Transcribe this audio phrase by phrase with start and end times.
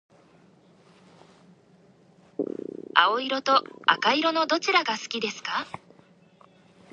[2.95, 5.67] 青色と赤色のどちらが好きですか？